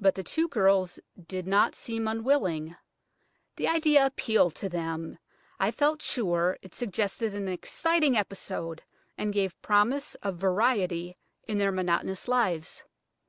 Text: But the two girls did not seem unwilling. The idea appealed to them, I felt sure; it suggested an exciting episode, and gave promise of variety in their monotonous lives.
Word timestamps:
But 0.00 0.16
the 0.16 0.24
two 0.24 0.48
girls 0.48 0.98
did 1.28 1.46
not 1.46 1.76
seem 1.76 2.08
unwilling. 2.08 2.74
The 3.54 3.68
idea 3.68 4.04
appealed 4.04 4.56
to 4.56 4.68
them, 4.68 5.18
I 5.60 5.70
felt 5.70 6.02
sure; 6.02 6.58
it 6.62 6.74
suggested 6.74 7.32
an 7.32 7.46
exciting 7.46 8.16
episode, 8.16 8.82
and 9.16 9.32
gave 9.32 9.62
promise 9.62 10.16
of 10.16 10.34
variety 10.38 11.16
in 11.46 11.58
their 11.58 11.70
monotonous 11.70 12.26
lives. 12.26 12.82